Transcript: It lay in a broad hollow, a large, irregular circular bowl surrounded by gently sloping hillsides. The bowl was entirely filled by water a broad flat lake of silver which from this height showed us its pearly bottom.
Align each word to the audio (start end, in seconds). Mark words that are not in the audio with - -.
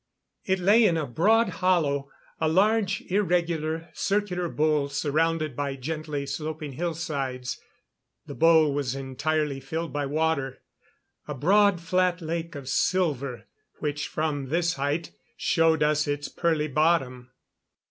It 0.45 0.57
lay 0.57 0.83
in 0.85 0.97
a 0.97 1.05
broad 1.05 1.49
hollow, 1.49 2.09
a 2.39 2.47
large, 2.49 3.01
irregular 3.09 3.91
circular 3.93 4.49
bowl 4.49 4.89
surrounded 4.89 5.55
by 5.55 5.75
gently 5.75 6.25
sloping 6.25 6.71
hillsides. 6.71 7.61
The 8.25 8.33
bowl 8.33 8.73
was 8.73 8.95
entirely 8.95 9.59
filled 9.59 9.93
by 9.93 10.07
water 10.07 10.57
a 11.27 11.35
broad 11.35 11.79
flat 11.79 12.19
lake 12.19 12.55
of 12.55 12.67
silver 12.67 13.45
which 13.77 14.07
from 14.07 14.49
this 14.49 14.73
height 14.73 15.11
showed 15.37 15.83
us 15.83 16.07
its 16.07 16.29
pearly 16.29 16.67
bottom. 16.67 17.29